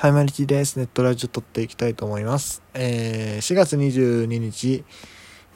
[0.00, 0.76] はい、マリキです。
[0.76, 2.62] ネットラジオ撮っていきたいと思います。
[2.72, 4.84] えー、4月22日、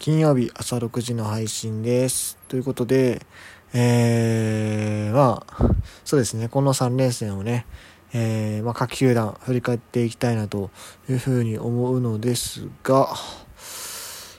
[0.00, 2.36] 金曜日朝6時の配信です。
[2.48, 3.24] ということで、
[3.72, 5.74] えー、まあ、
[6.04, 7.66] そうですね、この3連戦をね、
[8.12, 10.72] えー、まあ、各球団振り返っていきたいなと
[11.08, 13.14] いうふうに思うのですが、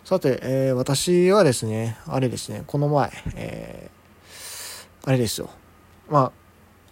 [0.03, 5.49] さて、えー、私はですね、あれですね、この前、えー、あれですよ。
[6.09, 6.33] ま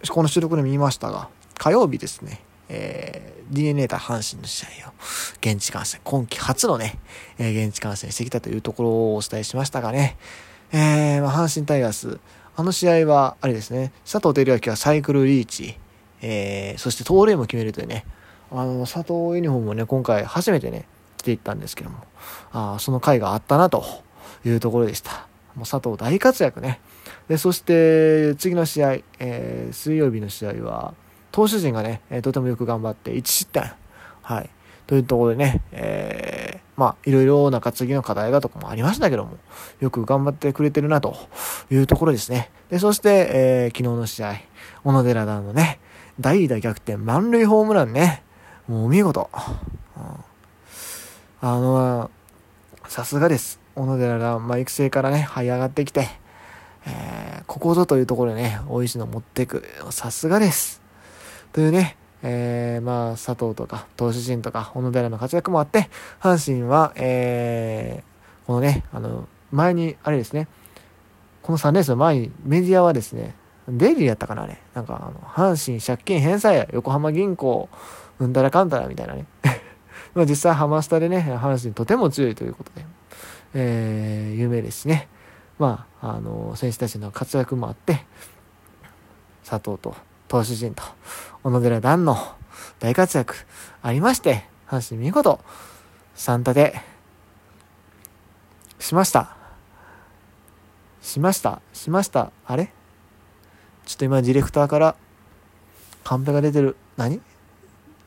[0.05, 4.93] あ、この収録でも見ましたが、火曜日ですね、えー、DNA 対阪神の試合を
[5.41, 6.99] 現地観戦、今季初のね、
[7.37, 10.17] えー、現地観戦してきたというところをお伝えしましたがね、
[10.71, 12.19] えー、まあ、阪神タイガース、
[12.55, 15.77] あの試合は、あれですね、佐藤輝明はサイクルリーチ、
[16.21, 18.05] えー、そして盗塁も決めるというね、
[18.51, 21.97] あの、佐藤ユニフォームもね、今回初めてね、着ていったんですけども、
[22.53, 23.83] あその回があったなと
[24.45, 25.27] いうところでした。
[25.55, 26.79] もう佐藤大活躍ね。
[27.27, 30.93] で、そして次の試合、えー、水曜日の試合は、
[31.31, 33.71] 投手陣がね、え、とてもよく頑張って1失点。
[34.21, 34.49] はい。
[34.87, 39.37] というところでね、えー、まあ、いろいろ中継ぎの課題がとかもありましたけども、
[39.79, 41.15] よく頑張ってくれてるなと
[41.71, 42.51] いうところですね。
[42.69, 44.35] で、そして、えー、昨日の試合、
[44.83, 45.79] 小野寺団のね、
[46.19, 48.23] 代打逆転満塁ホームランね、
[48.67, 49.29] もうお見事。
[49.95, 50.03] うん、
[51.41, 52.11] あの、
[52.87, 53.61] さすがです。
[53.75, 56.09] 小野寺団、まあ、育成からね、這い上がってきて、
[56.85, 59.63] えー、ここぞというところでね、大石の持っていく。
[59.91, 60.80] さすがです。
[61.53, 65.89] というね、えー、まあ、佐藤とか、投手陣とか、小野寺の活躍もあって、
[66.21, 70.47] 阪神は、えー、このね、あの、前に、あれですね、
[71.41, 73.35] この3レースの前にメディアはですね、
[73.67, 74.57] デイリーやったかな、あれ。
[74.73, 77.69] なんか、あの、阪神借金返済や、横浜銀行、
[78.19, 79.25] うんたらかんたらみたいなね。
[80.13, 82.85] まあ実際ハマスタでね、阪神とても強いということで、
[83.55, 85.07] えー、有名ですしね。
[85.57, 88.05] まあ、あの、選手たちの活躍もあって、
[89.43, 89.95] 佐藤と
[90.31, 90.81] 投手陣と
[91.43, 92.15] 小野寺団の
[92.79, 93.35] 大活躍
[93.81, 95.41] ありまして、阪神見事、
[96.15, 96.81] 3立て
[98.79, 99.35] しました。
[101.01, 101.61] しました。
[101.73, 102.31] しました。
[102.45, 102.71] あれ？
[103.85, 104.95] ちょっと今ディレクターから
[106.05, 106.77] カンペが出てる。
[106.95, 107.19] 何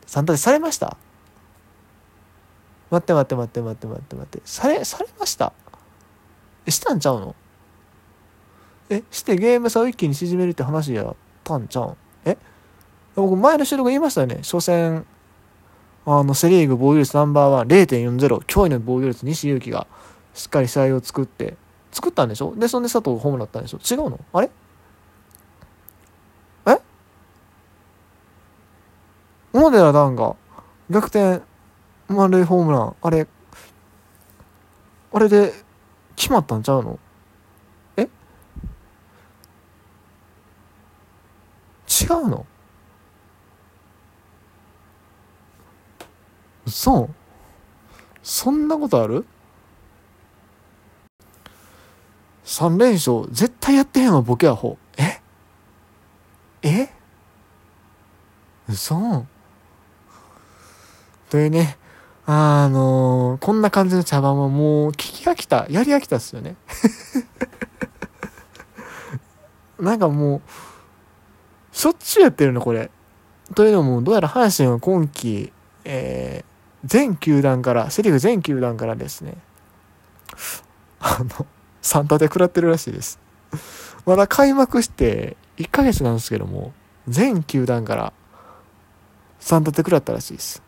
[0.06, 0.97] ?3 立てされました？
[2.91, 4.41] 待って待って待って待って待って待って。
[4.47, 5.53] され、されました？
[6.65, 7.37] え、したんちゃうの？
[8.89, 11.91] え、してゲーム差を一気に縮めるって話やったんちゃう？
[11.91, 12.37] んえ？
[13.15, 14.37] 僕前の収録言いましたよね？
[14.43, 15.07] 初戦、
[16.07, 19.87] あの、セリーグ防御率ナンバーワン0.40、驚異の防御率西勇輝が
[20.35, 21.57] しっかり試合を作って、
[21.93, 22.55] 作ったんでしょ？
[22.57, 23.79] で、そんで佐藤ホームだったんでしょ？
[23.79, 24.19] 違うの？
[24.33, 24.51] あれ？
[26.67, 26.81] え？
[29.53, 30.35] 小野寺段が
[30.91, 31.43] 逆転
[32.09, 33.27] 満塁ホームラン、あれ、
[35.12, 35.53] あれで
[36.17, 36.99] 決まったんちゃうの
[37.97, 38.06] え違
[42.11, 42.47] うの？
[46.67, 47.11] 嘘
[48.23, 49.27] そんなことある
[52.45, 54.79] ?3 連勝絶対やってへんわボケアホ。
[54.97, 55.21] え？
[56.63, 56.89] え？
[58.69, 59.27] 嘘？
[61.29, 61.77] というね
[62.27, 66.57] あのー、こんな感じの茶番はもう聞き飽きたやり飽きたっすよね。
[69.79, 70.43] なんかもう
[71.75, 72.91] しょっちゅうやってるのこれ
[73.55, 75.53] というのもどうやら阪神は今季
[75.85, 76.55] えー
[76.85, 79.39] 全球団から、セリフ全球団からですね、
[81.01, 81.47] あの、
[81.83, 83.19] 3立て食らってるらしいです。
[84.05, 86.75] まだ開幕して1ヶ月なんですけども、
[87.09, 88.12] 全球団から
[89.41, 90.62] 3立て食らったらしいです。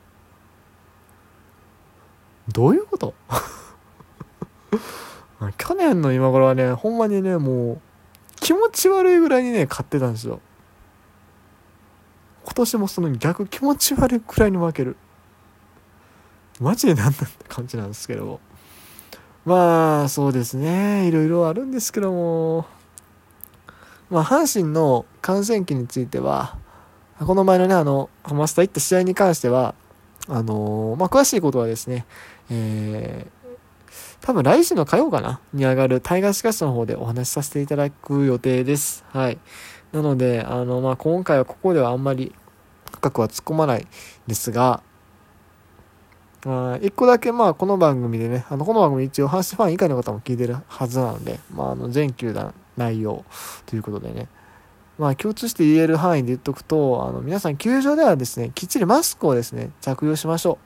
[2.48, 3.12] どういうこと？
[5.58, 7.80] 去年の今頃はね、ほんまにね、もう
[8.36, 10.40] 気持ち悪いぐらいにね、勝ってたんですよ。
[12.46, 14.96] 今年もその逆気持ち悪いくらいに負ける。
[16.60, 18.40] マジで何なんだって感じなんですけど。
[19.44, 21.06] まあ、そうですね。
[21.06, 22.64] いろいろあるんですけども。
[24.08, 26.56] まあ、阪神の感染期については、
[27.18, 29.74] この前のね、あの、ハマスタ行った試合に関しては、
[30.28, 32.06] あのー、まあ、詳しいことはですね、
[32.50, 33.56] えー、
[34.20, 35.40] 多分来週の火曜かな？
[35.52, 39.04] に上がるタイガースキャストの方でお話しさせていただく予定です。
[39.10, 39.38] はい。
[39.92, 42.34] なので、あの、まあ、今回はここではあんまり
[43.06, 43.86] 深くは突っ込まない
[44.26, 44.82] ですが、
[46.80, 53.24] 一個だけまあこの番組でね、あのこの番組一応阪神ファン以外の方も聞いてるはずなので、まああの全球団内容
[53.66, 54.28] ということでね、
[54.98, 60.58] まあ共通して言える範囲で言っとくと、あの皆さん球場ではですね、きっちりマスクをですね、着用しましょ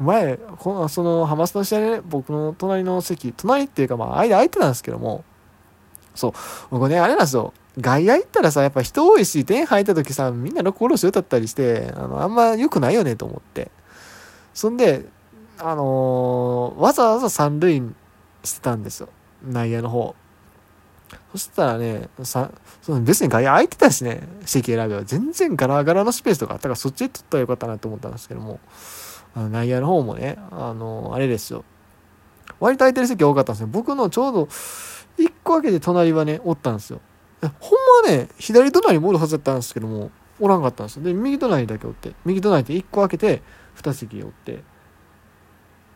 [0.00, 0.02] う。
[0.02, 5.24] 前、このそのハマスの試合でね、僕の隣の席、隣っていうかまあ間空いてたんですけども、
[6.14, 6.32] そう、
[6.70, 13.70] 僕ね、あれなんですよ、外野行ったらさ、やっぱ人多いし、点入った時さ、みんなロックローし歌ったりして、あの、あんま良くないよねと思って。
[14.54, 15.06] そんで、
[15.58, 17.82] あのー、わざわざ三塁
[18.44, 19.08] してたんですよ。
[19.44, 20.14] 内野の方。
[21.32, 22.50] そしたらね、さ、
[22.82, 28.60] その別に外野空いてたしね、席選べば全然ガラガラのスペースとかあったからそっちで取ったらよかったなと思ったんですけども、
[29.34, 31.64] あの内野の方もね、あのー、あれですよ。
[32.60, 33.68] 割と空いてる席多かったんですよ。
[33.68, 34.42] 僕のちょうど
[35.18, 37.00] 1個開けて隣はね、おったんですよ。
[37.40, 37.50] ほん
[38.04, 41.02] まはね、左隣もおるはずだったんですけども、おらんかったんですよ。
[41.02, 43.42] で、右隣だけおって、右隣って1個開けて、
[43.76, 44.62] 2席おって。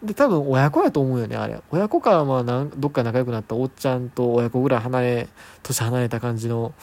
[0.03, 1.61] で、多分親子やと思うよね、あれ。
[1.71, 5.29] 親子か、まあなん、どっか仲良くなったおっちゃんと親子ぐらい離れ、
[5.62, 6.75] 年離れた感じの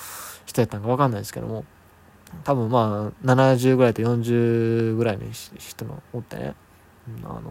[0.45, 1.65] 人やったんかわかんないですけども、
[2.43, 6.55] 多分まあ、70ぐらいと40ぐらいの人のおってね、
[7.23, 7.41] あの、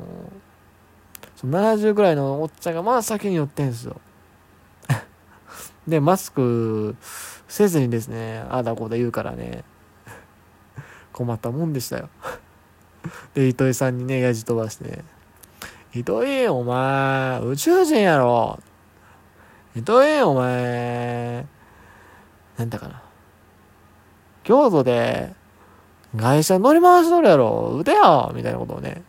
[1.37, 4.00] その70ぐらいのおっちゃんがまあ先に寄ってんすよ。
[5.88, 6.94] で、マスク
[7.49, 9.64] せずにですね、ああだこうだ言うからね、
[11.12, 12.11] 困ったもんでしたよ。
[13.35, 15.05] で、糸井さんにね、やじ飛ばしてね、
[15.94, 18.61] 糸井、お前、宇宙人やろ。
[19.75, 21.46] 糸井、お前、
[22.58, 23.02] なんだかな？
[24.44, 25.32] 京都で、
[26.17, 27.76] 会社乗り回しとるやろ。
[27.81, 29.02] 腕よみたいなことをね、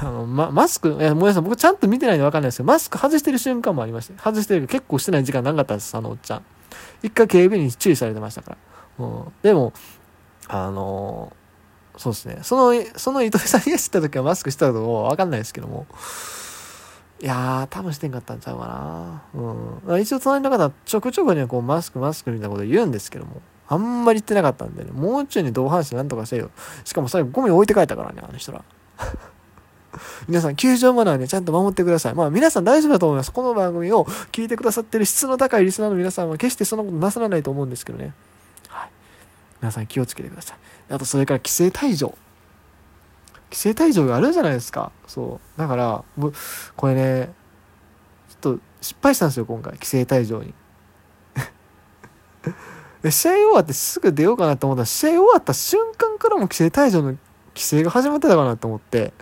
[0.00, 4.22] あの、ま、マスク、いや、もうさん、僕ちゃんと見てないんでわかんないですけど、マスク外してる瞬間もありました。
[4.22, 6.42] 外してるけど結構してない時間なかったんです、あのおっちゃん。
[7.02, 8.56] 一回警備員に注意されてましたか
[8.98, 9.04] ら。
[9.04, 9.32] うん。
[9.42, 9.72] でも、
[10.48, 12.38] あのー、そうですね。
[12.42, 15.86] その、その糸井さんが知った時はマスクしてたとわかんないですけども。
[17.20, 19.40] いやー、多分してんかったんちゃうかな。
[19.86, 20.00] うん。
[20.00, 23.42] 一応隣の方、ちょくちょくね、こう、マスク、マスクみたいなこと言うんですけども。
[23.70, 26.50] あんまり言ってなかったんでね、もうちょいに同伴してなんとかせよ。
[26.84, 28.64] しかも最後ゴミ置いて帰ったからね、あの人ら。
[30.28, 32.14] 皆さん、球場マナーね、ちゃんと守ってください。
[32.14, 33.32] まあ、皆さん大丈夫だと思います。
[33.32, 38.12] この番組を聞いてくださってる質の高いリスナーの皆さんは決してそんなことなさらないと思うんですけどね。
[38.68, 38.90] はい。
[39.60, 40.58] 皆さん気をつけてください。
[40.90, 42.16] あと、それから規制退場。
[43.50, 44.92] 規制退場があるじゃないですか。
[45.06, 45.60] そう。
[45.60, 46.04] だから、
[46.76, 47.30] これね、
[48.28, 49.72] ちょっと失敗したんですよ、今回。
[49.74, 50.54] 規制退場に。
[53.10, 57.16] 試合終わってすぐ出ようかなと思ったら、試合終わった瞬間からも規制退場の
[57.54, 59.12] 規制が始まってたかなと思って、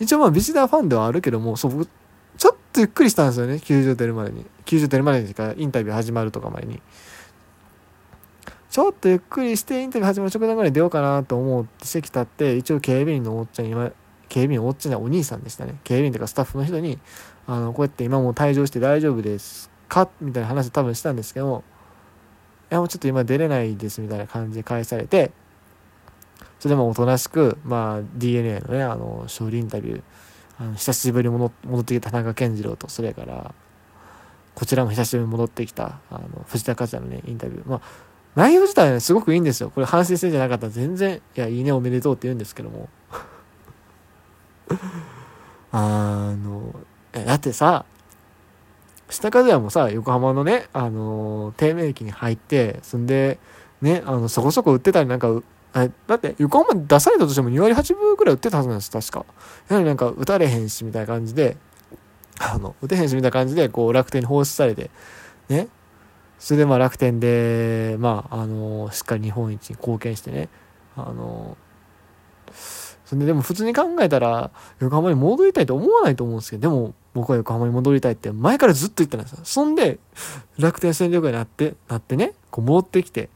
[0.00, 1.88] 一応まあビジターファンではあるけども、そう、僕、
[2.36, 4.46] ちょっとゆっくりしたんですよね、球場出るまでに。
[4.64, 6.80] 球場出るまでにか、インタビュー始まるとか前に。
[8.70, 13.74] ちょっとゆっくりしてインタビュー始まる直前ぐらい出ようかなと思って席立って、一応警備員のおっちゃんに、
[14.28, 15.80] 警備員おっちゃんじゃお兄さんでしたね。
[15.84, 16.98] 警備員とかスタッフの人に、
[17.46, 20.08] あの、こうやって今もう退場して大丈夫ですか？
[20.20, 21.64] みたいな話を多分したんですけど、
[22.70, 25.32] いやもうちょっと今出れないですみたいな感じで返されて、
[26.58, 30.02] それでもおとなしく、まあ、DNA のね、あの、勝利インタビュー、
[30.60, 33.54] あの久しぶりに戻ってきた田中健次郎と、それから、
[34.54, 37.68] こちらも久しぶりに戻ってきた、あの、藤田和也のね、インタビュー。
[37.68, 37.80] まあ、
[38.34, 39.70] 内容自体はね、すごくいいんですよ。
[39.70, 42.88] これ反省してんじゃなかったら全然、いや、いいね、おめでとうって言うんですけども。
[45.70, 46.74] あの、
[47.12, 47.84] だってさ、
[49.10, 53.38] 下和也もさ、横浜のね、あの低迷期に入って、そんで、
[53.80, 55.28] ね、あの、そこそこ売ってたりなんか、
[55.74, 59.26] え、だって、横浜出されたとしても2割8分ぐらい売ってたはずなんです、確か。
[59.68, 61.56] やはりなんか、打たれへんし、みたいな感じで、
[62.38, 64.90] あの、打てへんし、みたいな感じで、こう、楽天に放出されて、
[65.48, 65.68] ね。
[66.38, 70.48] それで、まあ、楽天で、まあ、あの、しっかり日本一に貢献してね、
[70.96, 71.56] あの、
[73.04, 74.50] それで、でも普通に考えたら、
[74.80, 79.40] 横浜に戻りたいと思わないと思うんですけど、でも、僕は横浜に戻りたいって前からずっと言ってたんですよ。
[79.44, 79.98] そんで、
[80.58, 83.30] 楽天戦力になって、なってね、こう戻ってきて、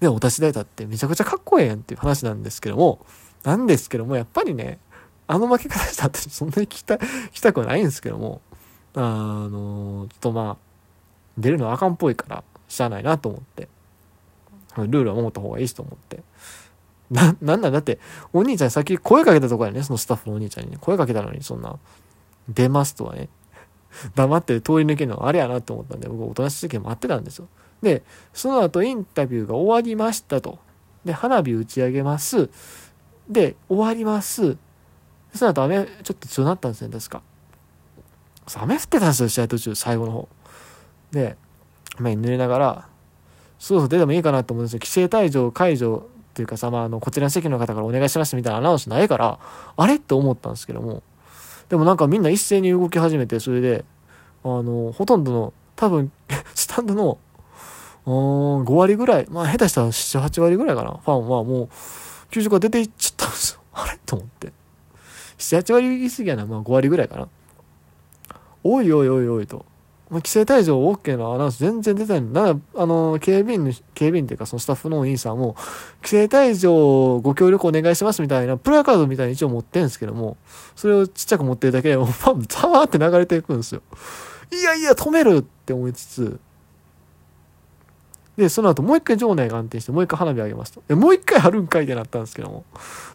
[0.00, 3.04] で、お立ち台立ってめちゃくちゃかっこええやんっていう話なんですけども、
[3.44, 4.78] なんですけども、やっぱりね、
[5.26, 8.40] あの負け方したってそんなに聞きた、聞きたくはないんですけども、
[8.94, 10.56] あの、ちょっとまあ、
[11.38, 13.68] 出るのはあかんっぽいから、しゃあないなと思って、
[14.76, 16.22] ルールは守った方がいいしと思って。
[17.10, 17.98] な、なんなんだって、
[18.32, 21.78] お兄ちゃんさっき声かけたとこやね、そのスタッフのお兄ちゃんにね、声かけたのにそんな、
[22.48, 23.28] 出ますとはね、
[24.14, 27.48] 黙って通り抜けるのはあれやなと思ったんで、僕おとなしい時待ってたんですよ。
[27.82, 28.02] で、
[28.32, 30.58] その後インタビューが終わりましたと。
[31.04, 32.48] で、花火打ち上げます。
[33.28, 34.56] で、終わります。
[35.34, 37.22] その後雨、ちょっと強なったんですね、確か。
[38.54, 40.28] 雨降ってたんですよ、試合途中、最後の方。
[41.10, 41.36] で、
[41.98, 42.88] 雨に濡れながら、
[43.58, 44.78] そうそう出てもいいかなと思うんですよ。
[44.80, 49.38] 規制退場解除っていうかさ、まあ、あの、こちらの席の方からお願いしますみたいなアナウンスないから、
[49.76, 51.02] あれって思ったんですけども、
[51.68, 53.84] でもなんかみんな一斉に動き始めて、それで、
[54.44, 56.12] あの、ほとんどの、多分、
[56.54, 57.18] スタンドの
[58.06, 60.92] うん5割ぐらい、まあ下手したら7、8割ぐらいかな。
[60.92, 61.68] ファンはもう、
[62.30, 63.60] 球場から出ていっちゃったんですよ。
[63.74, 63.98] あれ？
[64.06, 64.52] と思って。
[65.38, 66.46] 7、8割言い過ぎやな。
[66.46, 67.28] まあ5割ぐらいかな。
[68.62, 69.66] おいおいおいおいと。
[70.08, 72.54] まあ、規制退場 OK のアナウンス全然出てないんだ。
[72.76, 75.56] あの、警備員の、警備員っていうかそのスタッフのお兄さんも、
[76.00, 80.36] 規制退場ご協力お願いしますみたいな、プラカードみたいに一応持ってるんですけども、
[80.76, 83.82] それをちっちゃく持ってるだけで、もうパン、ザワーって流れていくんですよ。
[84.52, 86.38] いやいや、止めるって思いつつ、
[88.36, 90.82] で、その後もう一回場内が安定して、もう一回花火あげますと。
[90.88, 92.64] で、もう一回あるんかいってなったんですけども。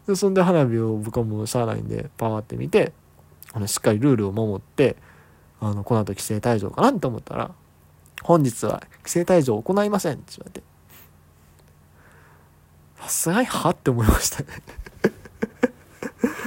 [0.08, 2.92] で、そんで花火を僕はもうしゃあないんで、パーって見て、
[3.54, 4.96] あの、しっかりルールを守って、
[5.60, 7.52] あの、この後規制退場かなと思ったら、
[8.24, 10.64] 本日は規制退場を行いませんって言われて、
[13.02, 14.50] さすがにはって思いましたね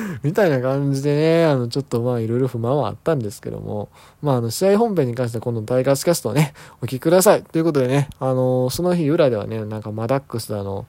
[0.23, 3.89] みたいな感じでね、あの、ちょっとまあいろいろ不満はあったんですけども、
[4.23, 7.43] まああの、試合本編に関しては今度タイガースキャストをね、お聞きください。
[7.43, 10.87] ということでね、あの、その日裏ではね、なんかマダックスだの、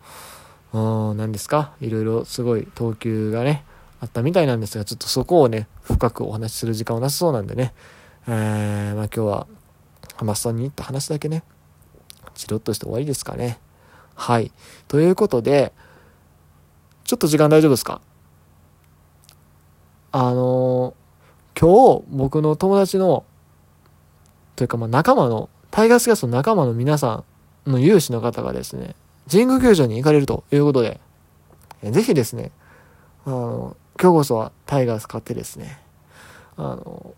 [0.74, 1.72] うん、何ですか？
[1.82, 3.64] いろいろすごい投球がね、
[4.02, 7.74] あったみたいなんですが、ちょっとそこをね、深くお話しする時間はなさそうなんでね、
[8.28, 9.48] えー、まあ今日は、
[10.18, 11.44] ハマスタに行った話だけね、
[12.34, 13.60] チロッとして終わりですかね。
[14.16, 14.52] はい。
[14.88, 15.74] ということで、
[17.04, 18.02] ちょっと時間大丈夫ですか？
[20.18, 20.94] あの
[21.60, 23.26] 今日僕の友達の、
[24.56, 27.26] というかまあ仲間の、タイガースキャストの仲間の皆さ
[27.66, 28.96] んの有志の方がですね、
[29.30, 31.02] 神宮球場に行かれるということで、
[31.84, 32.52] ぜひですね、
[33.26, 35.82] あの、今日こそはタイガース勝ってですね、
[36.56, 37.14] あの、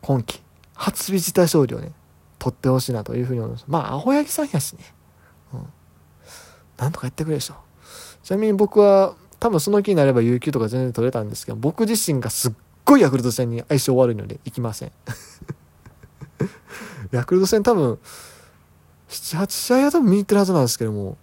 [0.00, 0.40] 今季
[0.74, 1.92] 初ビジター勝利をね、
[2.40, 3.64] 取ってほしいなというふうに思います。
[3.68, 4.92] まあ、アホ焼きさんやしね。
[5.54, 5.66] うん。
[6.78, 7.54] なんとかやってくれでしょ。
[8.24, 12.52] ちなみに僕は、多分その気になれば有給とか全然取れたんですけど、僕自身がすっ
[12.84, 14.92] ごいヤクルト戦に相性悪いので行きません。
[17.10, 17.98] ヤクルト戦多分、
[19.08, 21.18] 7、8試合は多分見に行ってるはずなんですけども、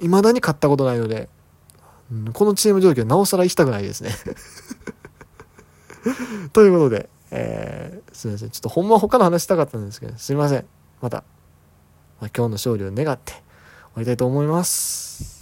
[0.00, 1.28] 未だに勝ったことないので、
[2.32, 4.10] このチーム状況なおさら行きたくないですね
[6.52, 8.50] ということで、えー、すみません。
[8.50, 10.66] ちょっとほんま他の話したかったんですけど、すみません。
[11.00, 11.18] また、
[12.20, 13.42] まあ、今日の勝利を願って終
[13.94, 15.38] わりたいと思います。